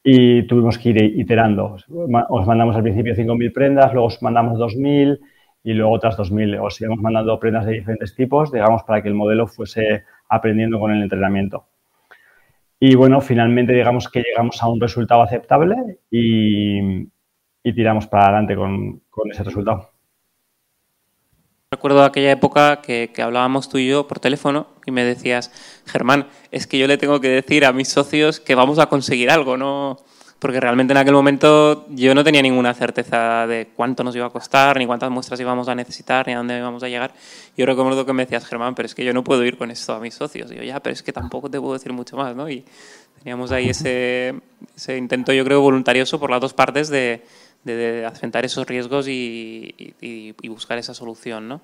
y 0.01 0.47
tuvimos 0.47 0.77
que 0.77 0.89
ir 0.89 1.03
iterando. 1.19 1.75
Os 2.29 2.47
mandamos 2.47 2.77
al 2.77 2.83
principio 2.83 3.13
5.000 3.13 3.53
prendas, 3.53 3.91
luego 3.91 4.07
os 4.07 4.21
mandamos 4.21 4.57
2.000 4.57 5.19
y 5.65 5.73
luego 5.73 5.91
otras 5.91 6.17
2.000. 6.17 6.63
Os 6.63 6.79
íbamos 6.79 7.01
mandando 7.01 7.37
prendas 7.37 7.65
de 7.65 7.73
diferentes 7.73 8.15
tipos, 8.15 8.53
digamos, 8.53 8.83
para 8.83 9.01
que 9.01 9.09
el 9.09 9.15
modelo 9.15 9.47
fuese 9.47 10.05
aprendiendo 10.29 10.79
con 10.79 10.91
el 10.93 11.03
entrenamiento. 11.03 11.65
Y 12.79 12.95
bueno, 12.95 13.21
finalmente 13.21 13.73
digamos 13.73 14.07
que 14.07 14.21
llegamos 14.21 14.61
a 14.61 14.67
un 14.67 14.79
resultado 14.79 15.21
aceptable 15.21 15.99
y, 16.11 17.07
tiramos 17.73 18.07
para 18.07 18.25
adelante 18.25 18.55
con, 18.55 19.01
ese 19.31 19.43
resultado. 19.43 19.91
Recuerdo 21.71 22.03
aquella 22.03 22.31
época 22.31 22.81
que, 22.81 23.11
hablábamos 23.21 23.67
tú 23.67 23.77
y 23.77 23.89
yo 23.89 24.07
por 24.07 24.19
teléfono 24.19 24.67
y 24.85 24.91
me 24.91 25.03
decías, 25.03 25.51
Germán, 25.85 26.27
es 26.51 26.65
que 26.65 26.77
yo 26.77 26.87
le 26.87 26.97
tengo 26.97 27.19
que 27.19 27.29
decir 27.29 27.65
a 27.65 27.73
mis 27.73 27.89
socios 27.89 28.39
que 28.39 28.55
vamos 28.55 28.79
a 28.79 28.87
conseguir 28.87 29.29
algo, 29.31 29.57
¿no? 29.57 29.97
Porque 30.39 30.59
realmente 30.59 30.93
en 30.93 30.97
aquel 30.97 31.13
momento 31.13 31.87
yo 31.89 32.13
no 32.13 32.23
tenía 32.23 32.43
ninguna 32.43 32.73
certeza 32.75 33.47
de 33.47 33.69
cuánto 33.75 34.03
nos 34.03 34.15
iba 34.15 34.27
a 34.27 34.29
costar, 34.29 34.77
ni 34.77 34.85
cuántas 34.85 35.09
muestras 35.09 35.39
íbamos 35.39 35.67
a 35.67 35.73
necesitar, 35.73 36.27
ni 36.27 36.33
a 36.33 36.37
dónde 36.37 36.57
íbamos 36.57 36.83
a 36.83 36.89
llegar. 36.89 37.11
Yo 37.55 37.65
recuerdo 37.65 38.05
que 38.05 38.13
me 38.13 38.23
decías, 38.23 38.45
Germán, 38.45 38.75
pero 38.75 38.85
es 38.85 38.93
que 38.93 39.03
yo 39.03 39.13
no 39.13 39.23
puedo 39.23 39.43
ir 39.43 39.57
con 39.57 39.71
esto 39.71 39.93
a 39.93 39.99
mis 39.99 40.13
socios. 40.13 40.51
Y 40.51 40.55
yo, 40.55 40.63
ya, 40.63 40.79
pero 40.79 40.93
es 40.93 41.01
que 41.01 41.11
tampoco 41.11 41.49
te 41.49 41.59
puedo 41.59 41.73
decir 41.73 41.91
mucho 41.91 42.15
más, 42.17 42.35
¿no? 42.35 42.47
Y 42.49 42.63
teníamos 43.17 43.51
ahí 43.51 43.69
ese, 43.69 44.35
ese 44.75 44.97
intento, 44.97 45.33
yo 45.33 45.43
creo, 45.43 45.59
voluntarioso 45.61 46.19
por 46.19 46.29
las 46.29 46.39
dos 46.39 46.53
partes 46.53 46.89
de, 46.89 47.23
de, 47.63 47.75
de 47.75 48.05
afrontar 48.05 48.45
esos 48.45 48.67
riesgos 48.67 49.07
y, 49.07 49.73
y, 50.01 50.35
y, 50.39 50.47
buscar 50.49 50.77
esa 50.77 50.93
solución. 50.93 51.47
¿no? 51.47 51.61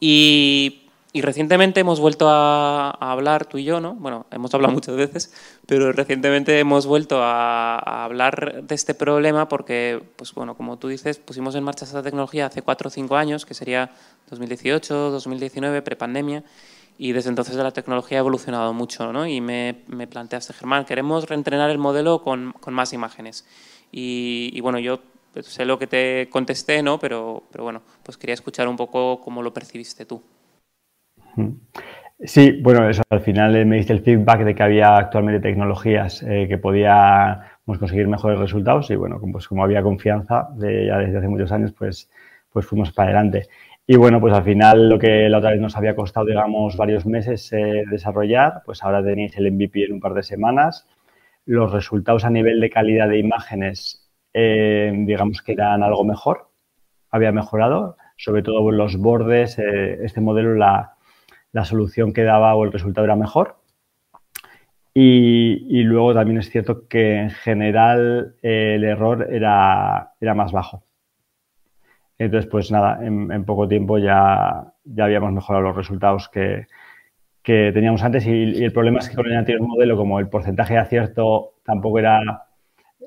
Y, 0.00 0.81
y, 1.12 1.20
recientemente 1.22 1.80
hemos 1.80 2.00
vuelto 2.00 2.28
a, 2.28 2.90
a, 2.90 3.12
hablar 3.12 3.46
tú 3.46 3.58
y 3.58 3.64
yo, 3.64 3.80
¿no? 3.80 3.94
bueno, 3.94 4.26
hemos 4.30 4.52
hablado 4.54 4.72
muchas 4.72 4.96
veces, 4.96 5.32
pero 5.66 5.92
recientemente 5.92 6.58
hemos 6.58 6.86
vuelto 6.86 7.22
a, 7.22 7.78
a, 7.78 8.04
hablar 8.04 8.62
de 8.62 8.74
este 8.74 8.94
problema 8.94 9.48
porque, 9.48 10.02
pues 10.16 10.34
bueno, 10.34 10.56
como 10.56 10.78
tú 10.78 10.88
dices, 10.88 11.18
pusimos 11.18 11.54
en 11.54 11.64
marcha 11.64 11.84
esta 11.84 12.02
tecnología 12.02 12.46
hace 12.46 12.62
cuatro 12.62 12.88
o 12.88 12.90
cinco 12.90 13.16
años, 13.16 13.46
que 13.46 13.54
sería 13.54 13.90
2018, 14.30 15.10
2019, 15.10 15.82
prepandemia, 15.82 16.44
Y 16.98 17.12
desde 17.12 17.30
entonces 17.30 17.56
la 17.56 17.72
tecnología 17.72 18.18
ha 18.18 18.20
evolucionado 18.20 18.72
mucho, 18.72 19.12
¿no? 19.12 19.26
Y 19.26 19.40
me, 19.40 19.82
me 19.88 20.06
planteaste, 20.06 20.52
Germán, 20.52 20.84
queremos 20.84 21.28
reentrenar 21.28 21.70
el 21.70 21.78
modelo 21.78 22.22
con, 22.22 22.52
con 22.60 22.74
más 22.74 22.92
imágenes. 22.92 23.44
Y, 23.90 24.50
y, 24.54 24.60
bueno, 24.60 24.78
yo 24.78 25.00
sé 25.40 25.64
lo 25.64 25.78
que 25.78 25.86
te 25.86 26.28
contesté, 26.30 26.82
¿no? 26.82 26.98
Pero, 26.98 27.44
pero 27.50 27.64
bueno, 27.64 27.82
pues 28.02 28.16
quería 28.18 28.34
escuchar 28.34 28.68
un 28.68 28.76
poco 28.76 29.20
cómo 29.22 29.42
lo 29.42 29.52
percibiste 29.52 30.04
tú. 30.06 30.22
Sí, 32.24 32.60
bueno, 32.62 32.88
eso 32.88 33.02
al 33.10 33.20
final 33.20 33.66
me 33.66 33.76
diste 33.76 33.92
el 33.92 34.00
feedback 34.00 34.44
de 34.44 34.54
que 34.54 34.62
había 34.62 34.96
actualmente 34.96 35.40
tecnologías 35.40 36.22
eh, 36.22 36.46
que 36.48 36.56
podíamos 36.56 37.78
conseguir 37.80 38.06
mejores 38.06 38.38
resultados 38.38 38.88
y 38.90 38.94
bueno, 38.96 39.20
pues 39.32 39.48
como 39.48 39.64
había 39.64 39.82
confianza 39.82 40.48
de, 40.54 40.86
ya 40.86 40.98
desde 40.98 41.18
hace 41.18 41.26
muchos 41.26 41.50
años, 41.50 41.72
pues, 41.72 42.08
pues 42.52 42.64
fuimos 42.64 42.92
para 42.92 43.08
adelante. 43.08 43.48
Y 43.88 43.96
bueno, 43.96 44.20
pues 44.20 44.32
al 44.34 44.44
final 44.44 44.88
lo 44.88 45.00
que 45.00 45.28
la 45.28 45.38
otra 45.38 45.50
vez 45.50 45.60
nos 45.60 45.76
había 45.76 45.96
costado, 45.96 46.26
digamos, 46.26 46.76
varios 46.76 47.06
meses 47.06 47.52
eh, 47.52 47.82
desarrollar, 47.90 48.62
pues 48.64 48.84
ahora 48.84 49.02
tenéis 49.02 49.36
el 49.36 49.50
MVP 49.50 49.84
en 49.86 49.94
un 49.94 50.00
par 50.00 50.14
de 50.14 50.22
semanas. 50.22 50.86
Los 51.44 51.72
resultados 51.72 52.24
a 52.24 52.30
nivel 52.30 52.60
de 52.60 52.70
calidad 52.70 53.08
de 53.08 53.18
imágenes, 53.18 54.08
eh, 54.32 54.92
digamos 54.94 55.42
que 55.42 55.52
eran 55.52 55.82
algo 55.82 56.04
mejor, 56.04 56.50
había 57.10 57.32
mejorado, 57.32 57.96
sobre 58.16 58.44
todo 58.44 58.70
los 58.70 58.96
bordes, 58.96 59.58
este 59.58 60.20
modelo 60.20 60.54
la 60.54 60.94
la 61.52 61.64
solución 61.64 62.12
que 62.12 62.24
daba 62.24 62.54
o 62.54 62.64
el 62.64 62.72
resultado 62.72 63.04
era 63.04 63.16
mejor. 63.16 63.56
Y, 64.94 65.82
luego 65.84 66.12
también 66.12 66.38
es 66.38 66.50
cierto 66.50 66.86
que 66.86 67.16
en 67.16 67.30
general 67.30 68.36
eh, 68.42 68.74
el 68.76 68.84
error 68.84 69.28
era, 69.30 70.12
era 70.20 70.34
más 70.34 70.52
bajo. 70.52 70.84
Entonces, 72.18 72.48
pues 72.50 72.70
nada, 72.70 73.04
en, 73.04 73.44
poco 73.44 73.66
tiempo 73.66 73.98
ya, 73.98 74.74
ya 74.84 75.04
habíamos 75.04 75.32
mejorado 75.32 75.64
los 75.64 75.76
resultados 75.76 76.28
que, 76.28 76.66
teníamos 77.42 78.02
antes 78.02 78.26
y, 78.26 78.62
el 78.62 78.72
problema 78.72 79.00
es 79.00 79.08
que 79.08 79.16
con 79.16 79.26
el 79.26 79.36
anterior 79.36 79.66
modelo, 79.66 79.96
como 79.96 80.20
el 80.20 80.28
porcentaje 80.28 80.74
de 80.74 80.80
acierto 80.80 81.54
tampoco 81.64 81.98
era, 81.98 82.20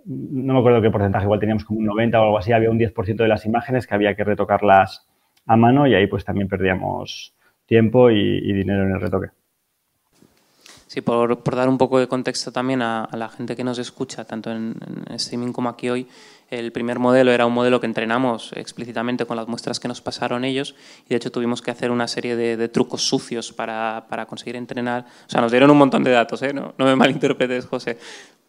no 0.05 0.53
me 0.53 0.59
acuerdo 0.59 0.81
qué 0.81 0.91
porcentaje, 0.91 1.25
igual 1.25 1.39
teníamos 1.39 1.63
como 1.63 1.79
un 1.79 1.85
90 1.85 2.19
o 2.19 2.23
algo 2.23 2.37
así, 2.39 2.51
había 2.51 2.71
un 2.71 2.79
10% 2.79 3.15
de 3.15 3.27
las 3.27 3.45
imágenes 3.45 3.87
que 3.87 3.95
había 3.95 4.15
que 4.15 4.23
retocarlas 4.23 5.07
a 5.45 5.55
mano 5.55 5.87
y 5.87 5.93
ahí 5.93 6.07
pues 6.07 6.25
también 6.25 6.49
perdíamos, 6.49 7.34
tiempo 7.65 8.09
y, 8.11 8.53
dinero 8.53 8.83
en 8.83 8.91
el 8.91 9.01
retoque. 9.01 9.27
Sí, 10.87 11.01
por, 11.01 11.43
dar 11.55 11.67
un 11.67 11.77
poco 11.77 11.99
de 11.99 12.07
contexto 12.07 12.51
también 12.51 12.81
a, 12.81 13.09
la 13.13 13.29
gente 13.29 13.55
que 13.55 13.63
nos 13.63 13.79
escucha, 13.79 14.23
tanto 14.23 14.51
en, 14.51 14.75
streaming 15.09 15.51
como 15.51 15.69
aquí 15.69 15.89
hoy, 15.89 16.07
el 16.59 16.71
primer 16.71 16.99
modelo 16.99 17.31
era 17.31 17.45
un 17.45 17.53
modelo 17.53 17.79
que 17.79 17.85
entrenamos 17.85 18.51
explícitamente 18.53 19.25
con 19.25 19.37
las 19.37 19.47
muestras 19.47 19.79
que 19.79 19.87
nos 19.87 20.01
pasaron 20.01 20.45
ellos 20.45 20.75
y 21.05 21.09
de 21.09 21.15
hecho 21.17 21.31
tuvimos 21.31 21.61
que 21.61 21.71
hacer 21.71 21.91
una 21.91 22.07
serie 22.07 22.35
de, 22.35 22.67
trucos 22.69 23.07
sucios 23.07 23.51
para, 23.51 24.05
para, 24.09 24.25
conseguir 24.25 24.55
entrenar. 24.55 25.05
O 25.27 25.29
sea, 25.29 25.41
nos 25.41 25.51
dieron 25.51 25.69
un 25.69 25.77
montón 25.77 26.03
de 26.03 26.11
datos, 26.11 26.41
¿eh? 26.41 26.53
no, 26.53 26.73
me 26.77 26.95
malinterpretes, 26.95 27.65
José, 27.65 27.97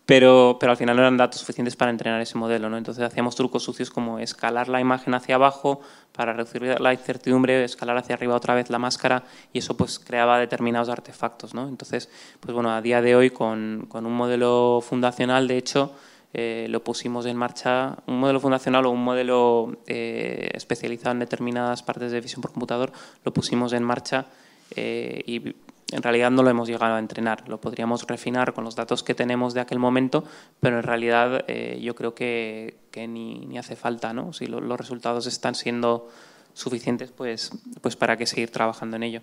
pero, 0.06 0.56
pero 0.60 0.70
al 0.70 0.78
final 0.78 0.94
no 0.94 1.02
eran 1.02 1.16
datos 1.16 1.40
suficientes 1.40 1.74
para 1.74 1.90
entrenar 1.90 2.20
ese 2.20 2.38
modelo. 2.38 2.70
¿no? 2.70 2.78
Entonces 2.78 3.02
hacíamos 3.02 3.34
trucos 3.34 3.64
sucios 3.64 3.90
como 3.90 4.20
escalar 4.20 4.68
la 4.68 4.80
imagen 4.80 5.14
hacia 5.14 5.34
abajo 5.34 5.80
para 6.12 6.32
reducir 6.32 6.80
la 6.80 6.92
incertidumbre, 6.92 7.64
escalar 7.64 7.98
hacia 7.98 8.14
arriba 8.14 8.36
otra 8.36 8.54
vez 8.54 8.70
la 8.70 8.78
máscara 8.78 9.24
y 9.52 9.58
eso 9.58 9.76
pues 9.76 9.98
creaba 9.98 10.38
determinados 10.38 10.88
artefactos. 10.88 11.54
¿no? 11.54 11.68
Entonces, 11.68 12.08
pues 12.38 12.54
bueno, 12.54 12.70
a 12.70 12.80
día 12.80 13.02
de 13.02 13.16
hoy 13.16 13.30
con, 13.30 13.86
con 13.88 14.06
un 14.06 14.12
modelo 14.12 14.80
fundacional, 14.80 15.48
de 15.48 15.58
hecho, 15.58 15.92
eh, 16.34 16.66
lo 16.68 16.82
pusimos 16.84 17.24
en 17.26 17.36
marcha, 17.36 17.96
un 18.06 18.20
modelo 18.20 18.40
fundacional 18.40 18.84
o 18.86 18.90
un 18.90 19.02
modelo 19.02 19.78
eh, 19.86 20.50
especializado 20.52 21.12
en 21.12 21.20
determinadas 21.20 21.82
partes 21.82 22.12
de 22.12 22.20
visión 22.20 22.42
por 22.42 22.52
computador, 22.52 22.92
lo 23.24 23.32
pusimos 23.32 23.72
en 23.72 23.82
marcha 23.82 24.26
eh, 24.74 25.22
y 25.26 25.54
en 25.92 26.02
realidad 26.02 26.30
no 26.30 26.42
lo 26.42 26.50
hemos 26.50 26.68
llegado 26.68 26.94
a 26.94 26.98
entrenar. 26.98 27.48
Lo 27.48 27.58
podríamos 27.60 28.06
refinar 28.06 28.52
con 28.52 28.64
los 28.64 28.74
datos 28.74 29.02
que 29.02 29.14
tenemos 29.14 29.54
de 29.54 29.60
aquel 29.60 29.78
momento, 29.78 30.24
pero 30.60 30.78
en 30.78 30.82
realidad 30.82 31.46
yo 31.78 31.94
creo 31.94 32.12
que, 32.12 32.76
ni, 33.08 33.56
hace 33.56 33.76
falta. 33.76 34.12
¿no? 34.12 34.32
Si 34.32 34.46
los 34.46 34.78
resultados 34.78 35.26
están 35.28 35.54
siendo 35.54 36.10
suficientes, 36.54 37.12
pues, 37.12 37.52
pues 37.80 37.94
para 37.94 38.16
qué 38.16 38.26
seguir 38.26 38.50
trabajando 38.50 38.96
en 38.96 39.04
ello. 39.04 39.22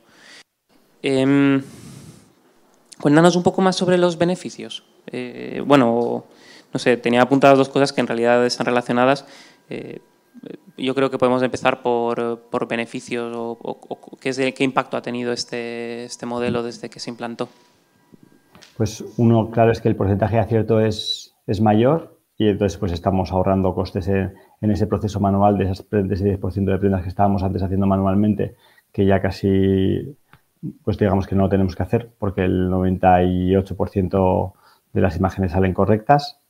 Eh, 1.03 1.62
cuéntanos 3.01 3.36
un 3.36 3.43
poco 3.43 3.62
más 3.62 3.75
sobre 3.75 3.98
los 3.98 4.17
beneficios. 4.17 4.83
Bueno, 5.65 6.25
no 6.73 6.79
sé, 6.79 6.97
tenía 6.97 7.21
apuntadas 7.21 7.57
dos 7.57 7.69
cosas 7.69 7.93
que 7.93 8.01
en 8.01 8.07
realidad 8.07 8.45
están 8.45 8.65
relacionadas. 8.65 9.25
Eh, 9.69 10.01
yo 10.77 10.95
creo 10.95 11.11
que 11.11 11.17
podemos 11.17 11.43
empezar 11.43 11.81
por, 11.81 12.41
por 12.49 12.67
beneficios 12.67 13.31
o, 13.35 14.17
qué, 14.19 14.63
impacto 14.63 14.97
ha 14.97 15.01
tenido 15.01 15.31
este, 15.31 16.05
este 16.05 16.25
modelo 16.25 16.63
desde 16.63 16.89
que 16.89 16.99
se 16.99 17.11
implantó. 17.11 17.47
Pues 18.75 19.03
uno, 19.17 19.51
claro, 19.51 19.71
es 19.71 19.81
que 19.81 19.89
el 19.89 19.95
porcentaje 19.95 20.35
de 20.35 20.41
acierto 20.41 20.79
es, 20.79 21.35
es 21.45 21.61
mayor 21.61 22.19
y 22.37 22.47
entonces 22.47 22.79
pues 22.79 22.91
estamos 22.91 23.31
ahorrando 23.31 23.75
costes 23.75 24.07
en, 24.07 24.33
ese 24.61 24.87
proceso 24.87 25.19
manual 25.19 25.57
de, 25.57 25.65
esas, 25.65 25.87
de 25.89 26.13
ese 26.13 26.39
10% 26.39 26.65
de 26.65 26.77
prendas 26.79 27.03
que 27.03 27.09
estábamos 27.09 27.43
antes 27.43 27.61
haciendo 27.61 27.85
manualmente, 27.85 28.55
que 28.91 29.05
ya 29.05 29.21
casi, 29.21 30.17
pues 30.83 30.97
digamos 30.97 31.27
que 31.27 31.35
no 31.35 31.43
lo 31.43 31.49
tenemos 31.49 31.75
que 31.75 31.83
hacer 31.83 32.09
porque 32.17 32.43
el 32.45 32.69
98% 32.71 34.53
de 34.93 35.01
las 35.01 35.17
imágenes 35.17 35.51
salen 35.51 35.73
correctas 35.73 36.42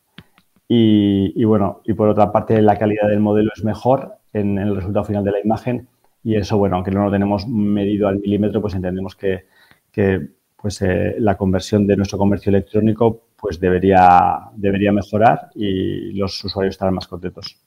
y, 0.67 1.43
bueno, 1.43 1.81
y 1.85 1.93
por 1.93 2.09
otra 2.09 2.31
parte 2.31 2.61
la 2.61 2.77
calidad 2.77 3.07
del 3.09 3.19
modelo 3.19 3.51
es 3.55 3.63
mejor 3.63 4.15
en, 4.33 4.57
el 4.57 4.75
resultado 4.75 5.05
final 5.05 5.23
de 5.23 5.31
la 5.31 5.39
imagen 5.39 5.87
y 6.23 6.35
eso, 6.35 6.57
bueno, 6.57 6.77
aunque 6.77 6.91
no 6.91 7.03
lo 7.03 7.11
tenemos 7.11 7.47
medido 7.47 8.07
al 8.07 8.19
milímetro, 8.19 8.61
pues 8.61 8.73
entendemos 8.73 9.15
que, 9.15 9.45
pues, 10.55 10.81
eh, 10.81 11.15
la 11.19 11.35
conversión 11.35 11.85
de 11.85 11.97
nuestro 11.97 12.17
comercio 12.17 12.49
electrónico 12.49 13.27
pues 13.35 13.59
debería, 13.59 14.39
debería 14.55 14.93
mejorar 14.93 15.49
y 15.53 16.13
los 16.13 16.43
usuarios 16.45 16.75
estarán 16.75 16.95
más 16.95 17.07
contentos. 17.07 17.57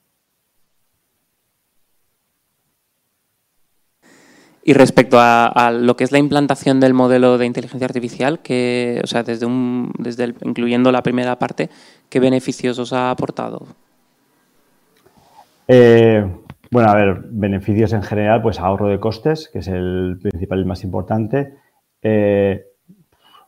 Y 4.69 4.73
respecto 4.73 5.19
a, 5.21 5.71
lo 5.71 5.95
que 5.95 6.03
es 6.03 6.11
la 6.11 6.19
implantación 6.19 6.81
del 6.81 6.93
modelo 6.93 7.39
de 7.39 7.47
inteligencia 7.47 7.85
artificial, 7.85 8.41
que, 8.41 9.01
o 9.05 9.07
sea, 9.07 9.23
desde 9.23 9.47
un, 9.47 9.93
desde 9.97 10.35
incluyendo 10.43 10.91
la 10.91 11.05
primera 11.05 11.39
parte, 11.39 11.71
¿qué 12.09 12.19
beneficios 12.19 12.77
os 12.81 12.93
ha 12.93 13.13
aportado? 13.13 13.65
Eh, 15.69 16.27
bueno, 16.73 16.91
a 16.91 16.97
ver, 16.97 17.27
beneficios 17.31 17.93
en 17.93 18.03
general, 18.03 18.43
pues 18.43 18.59
ahorro 18.59 18.89
de 18.89 18.99
costes, 18.99 19.49
que 19.53 19.61
es 19.61 19.69
el 19.69 20.19
principal 20.21 20.63
y 20.63 20.65
más 20.65 20.83
importante. 20.83 21.55
Eh, 22.03 22.65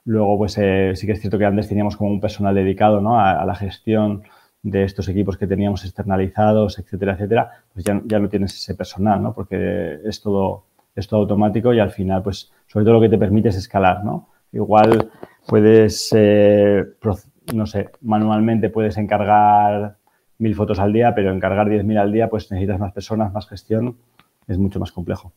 luego, 0.04 0.38
pues 0.38 0.56
eh, 0.58 0.92
sí 0.94 1.04
que 1.04 1.14
es 1.14 1.20
cierto 1.20 1.36
que 1.36 1.46
antes 1.46 1.68
teníamos 1.68 1.96
como 1.96 2.10
un 2.10 2.20
personal 2.20 2.54
dedicado 2.54 3.00
¿no? 3.00 3.18
a, 3.18 3.44
la 3.44 3.56
gestión 3.56 4.22
de 4.62 4.84
estos 4.84 5.08
equipos 5.08 5.36
que 5.36 5.48
teníamos 5.48 5.84
externalizados, 5.84 6.78
etcétera, 6.78 7.14
etcétera, 7.14 7.50
pues 7.74 7.84
ya, 7.84 8.00
ya 8.04 8.20
no 8.20 8.28
tienes 8.28 8.54
ese 8.54 8.76
personal, 8.76 9.20
¿no? 9.20 9.34
Porque 9.34 9.98
es 10.04 10.22
todo 10.22 10.67
es 10.98 11.06
todo 11.06 11.20
automático 11.20 11.72
y 11.72 11.78
al 11.78 11.90
final, 11.90 12.22
pues, 12.22 12.50
sobre 12.66 12.84
todo 12.84 12.94
lo 12.94 13.00
que 13.00 13.08
te 13.08 13.18
permite 13.18 13.50
es 13.50 13.56
escalar, 13.56 14.04
¿no? 14.04 14.28
Igual 14.52 15.10
puedes, 15.46 16.10
eh, 16.16 16.84
no 17.54 17.66
sé, 17.66 17.90
manualmente 18.00 18.68
puedes 18.68 18.96
encargar 18.96 19.96
mil 20.38 20.54
fotos 20.54 20.78
al 20.78 20.92
día, 20.92 21.14
pero 21.14 21.32
encargar 21.32 21.68
diez 21.68 21.84
mil 21.84 21.98
al 21.98 22.12
día, 22.12 22.28
pues 22.28 22.50
necesitas 22.50 22.80
más 22.80 22.92
personas, 22.92 23.32
más 23.32 23.46
gestión, 23.46 23.96
es 24.48 24.58
mucho 24.58 24.80
más 24.80 24.90
complejo. 24.90 25.32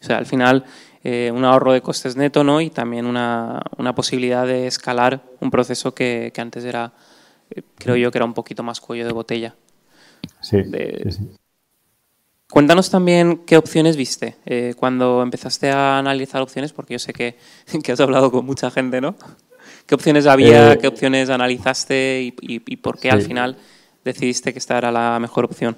O 0.00 0.04
sea, 0.04 0.18
al 0.18 0.26
final, 0.26 0.64
eh, 1.02 1.32
un 1.34 1.44
ahorro 1.44 1.72
de 1.72 1.80
costes 1.80 2.16
neto, 2.16 2.44
¿no? 2.44 2.60
Y 2.60 2.70
también 2.70 3.06
una, 3.06 3.62
posibilidad 3.94 4.46
de 4.46 4.66
escalar 4.66 5.22
un 5.40 5.50
proceso 5.50 5.94
que, 5.94 6.32
antes 6.36 6.64
era, 6.64 6.92
eh, 7.50 7.62
creo 7.76 7.96
yo, 7.96 8.10
que 8.10 8.18
era 8.18 8.24
un 8.24 8.34
poquito 8.34 8.62
más 8.62 8.80
cuello 8.80 9.06
de 9.06 9.12
botella. 9.12 9.54
sí, 10.40 10.62
sí. 11.10 11.28
Cuéntanos 12.52 12.90
también 12.90 13.44
qué 13.46 13.56
opciones 13.56 13.96
viste 13.96 14.36
eh, 14.44 14.74
cuando 14.76 15.22
empezaste 15.22 15.70
a 15.70 15.96
analizar 15.96 16.42
opciones, 16.42 16.74
porque 16.74 16.92
yo 16.92 16.98
sé 16.98 17.14
que, 17.14 17.36
has 17.90 18.00
hablado 18.00 18.30
con 18.30 18.44
mucha 18.44 18.70
gente, 18.70 19.00
¿no? 19.00 19.14
¿Qué 19.86 19.94
opciones 19.94 20.26
había, 20.26 20.74
eh, 20.74 20.78
qué 20.78 20.86
opciones 20.86 21.30
analizaste 21.30 22.34
y, 22.42 22.76
por 22.76 22.98
qué 22.98 23.10
al 23.10 23.22
final 23.22 23.56
decidiste 24.04 24.52
que 24.52 24.58
esta 24.58 24.76
era 24.76 24.92
la 24.92 25.18
mejor 25.18 25.46
opción? 25.46 25.76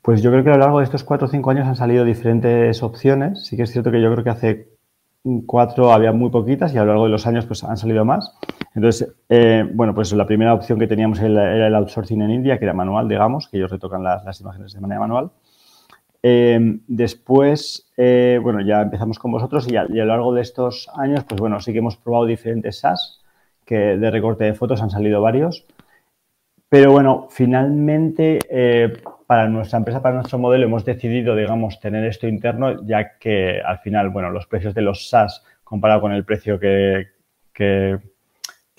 Pues 0.00 0.22
yo 0.22 0.30
creo 0.30 0.42
que 0.42 0.48
a 0.48 0.54
lo 0.54 0.60
largo 0.60 0.78
de 0.78 0.84
estos 0.84 1.04
cuatro 1.04 1.26
o 1.26 1.30
cinco 1.30 1.50
años 1.50 1.66
han 1.66 1.76
salido 1.76 2.06
diferentes 2.06 2.82
opciones. 2.82 3.44
Sí 3.44 3.54
que 3.54 3.64
es 3.64 3.70
cierto 3.70 3.90
que 3.90 4.00
yo 4.00 4.10
creo 4.10 4.24
que 4.24 4.30
hace 4.30 4.68
cuatro 5.44 5.92
había 5.92 6.12
muy 6.12 6.30
poquitas 6.30 6.72
y 6.72 6.78
a 6.78 6.80
lo 6.80 6.92
largo 6.92 7.04
de 7.04 7.10
los 7.10 7.26
años 7.26 7.44
pues 7.44 7.62
han 7.62 7.76
salido 7.76 8.06
más. 8.06 8.32
Entonces, 8.74 9.14
eh, 9.28 9.68
bueno, 9.74 9.94
pues 9.94 10.10
la 10.14 10.26
primera 10.26 10.54
opción 10.54 10.78
que 10.78 10.86
teníamos 10.86 11.20
era 11.20 11.66
el 11.66 11.74
outsourcing 11.74 12.22
en 12.22 12.30
India, 12.30 12.58
que 12.58 12.64
era 12.64 12.72
manual, 12.72 13.06
digamos, 13.06 13.48
que 13.48 13.58
ellos 13.58 13.70
retocan 13.70 14.02
las, 14.02 14.24
las 14.24 14.40
imágenes 14.40 14.72
de 14.72 14.80
manera 14.80 15.00
manual. 15.00 15.30
Eh, 16.26 16.58
después, 16.86 17.92
eh, 17.98 18.40
bueno, 18.42 18.62
ya 18.62 18.80
empezamos 18.80 19.18
con 19.18 19.30
vosotros 19.30 19.70
y 19.70 19.76
a, 19.76 19.84
lo 19.84 20.06
largo 20.06 20.32
de 20.32 20.40
estos 20.40 20.88
años, 20.96 21.22
pues 21.24 21.38
bueno, 21.38 21.60
sí 21.60 21.70
que 21.74 21.80
hemos 21.80 21.98
probado 21.98 22.24
diferentes 22.24 22.78
SaaS, 22.78 23.22
que 23.66 23.98
de 23.98 24.10
recorte 24.10 24.44
de 24.44 24.54
fotos 24.54 24.80
han 24.80 24.88
salido 24.88 25.20
varios. 25.20 25.66
Pero 26.70 26.92
bueno, 26.92 27.26
finalmente, 27.28 28.38
eh, 28.48 29.02
para 29.26 29.48
nuestra 29.48 29.76
empresa, 29.76 30.00
para 30.00 30.14
nuestro 30.14 30.38
modelo, 30.38 30.64
hemos 30.64 30.86
decidido, 30.86 31.36
digamos, 31.36 31.78
tener 31.78 32.06
esto 32.06 32.26
interno, 32.26 32.86
ya 32.86 33.18
que 33.18 33.60
al 33.60 33.80
final, 33.80 34.08
bueno, 34.08 34.30
los 34.30 34.46
precios 34.46 34.72
de 34.72 34.80
los 34.80 35.10
SaaS 35.10 35.44
comparado 35.62 36.00
con 36.00 36.12
el 36.12 36.24
precio 36.24 36.58
que, 36.58 37.08
que, 37.52 37.98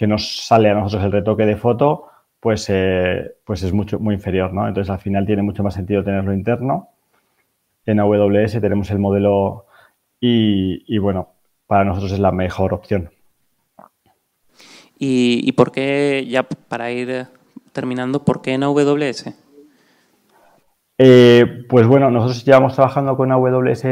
nos 0.07 0.47
sale 0.47 0.71
a 0.71 0.73
nosotros 0.73 1.03
el 1.03 1.11
retoque 1.11 1.45
de 1.45 1.57
foto, 1.57 2.07
pues, 2.39 2.65
eh, 2.71 3.35
pues 3.45 3.61
es 3.61 3.71
mucho, 3.71 3.99
muy 3.99 4.15
inferior, 4.15 4.51
¿no? 4.51 4.67
Entonces, 4.67 4.89
al 4.89 4.99
final 4.99 5.27
tiene 5.27 5.43
mucho 5.43 5.61
más 5.61 5.75
sentido 5.75 6.03
tenerlo 6.03 6.33
interno. 6.33 6.94
En 7.85 7.99
AWS 7.99 8.59
tenemos 8.61 8.89
el 8.91 8.99
modelo 8.99 9.65
y, 10.19 10.83
y 10.87 10.97
bueno, 10.97 11.29
para 11.67 11.83
nosotros 11.83 12.11
es 12.11 12.19
la 12.19 12.31
mejor 12.31 12.73
opción. 12.73 13.11
¿Y, 14.97 15.41
¿Y, 15.43 15.51
por 15.51 15.71
qué, 15.71 16.25
ya 16.27 16.43
para 16.43 16.91
ir 16.91 17.27
terminando, 17.73 18.23
por 18.23 18.41
qué 18.41 18.53
en 18.53 18.63
AWS? 18.63 19.33
Eh, 20.97 21.65
pues 21.67 21.85
bueno, 21.85 22.09
nosotros 22.09 22.45
llevamos 22.45 22.75
trabajando 22.75 23.17
con 23.17 23.31
AWS 23.31 23.85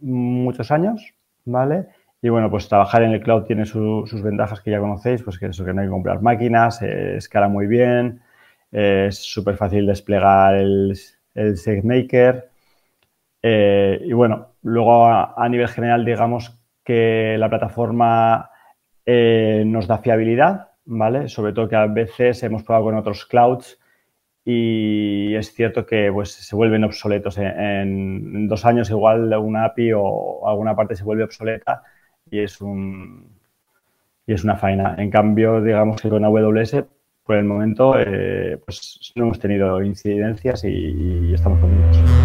muchos 0.00 0.70
años, 0.72 1.14
¿vale? 1.44 1.86
Y 2.20 2.28
bueno, 2.28 2.50
pues 2.50 2.68
trabajar 2.68 3.02
en 3.02 3.12
el 3.12 3.22
cloud 3.22 3.44
tiene 3.44 3.64
sus 3.66 4.22
ventajas 4.22 4.60
que 4.60 4.72
ya 4.72 4.80
conocéis, 4.80 5.22
pues 5.22 5.38
que 5.38 5.46
eso 5.46 5.64
que 5.64 5.72
no 5.72 5.82
hay 5.82 5.86
que 5.86 5.92
comprar 5.92 6.22
máquinas, 6.22 6.82
eh, 6.82 7.16
escala 7.16 7.48
muy 7.48 7.68
bien, 7.68 8.20
eh, 8.72 9.06
es 9.08 9.18
súper 9.18 9.56
fácil 9.56 9.86
desplegar 9.86 10.56
el, 10.56 10.98
el 11.34 11.56
SageMaker. 11.56 12.50
Y 13.48 14.12
bueno, 14.12 14.54
luego 14.62 15.06
a, 15.06 15.48
nivel 15.48 15.68
general 15.68 16.04
digamos 16.04 16.58
que 16.84 17.36
la 17.38 17.48
plataforma 17.48 18.50
nos 19.06 19.86
da 19.86 19.98
fiabilidad, 19.98 20.70
¿vale? 20.84 21.28
Sobre 21.28 21.52
todo 21.52 21.68
que 21.68 21.76
a 21.76 21.86
veces 21.86 22.42
hemos 22.42 22.62
probado 22.62 22.86
con 22.86 22.96
otros 22.96 23.26
clouds 23.26 23.78
y 24.48 25.34
es 25.34 25.52
cierto 25.52 25.84
que 25.84 26.08
pues, 26.12 26.30
se 26.30 26.54
vuelven 26.54 26.84
obsoletos. 26.84 27.36
En, 27.36 28.46
dos 28.46 28.64
años 28.64 28.88
igual 28.90 29.36
una 29.36 29.64
API 29.64 29.90
o 29.92 30.48
alguna 30.48 30.76
parte 30.76 30.94
se 30.94 31.02
vuelve 31.02 31.24
obsoleta 31.24 31.82
y 32.30 32.38
es, 32.38 32.60
un, 32.60 33.28
y 34.24 34.32
es 34.32 34.44
una 34.44 34.56
faena. 34.56 34.94
En 34.98 35.10
cambio, 35.10 35.60
digamos 35.60 36.00
que 36.00 36.08
con 36.08 36.24
AWS, 36.24 36.84
por 37.24 37.36
el 37.36 37.44
momento, 37.44 37.98
eh, 37.98 38.56
pues 38.64 39.12
no 39.16 39.24
hemos 39.24 39.40
tenido 39.40 39.82
incidencias 39.82 40.62
y, 40.62 40.68
y 40.68 41.34
estamos 41.34 41.58
contentos. 41.58 42.15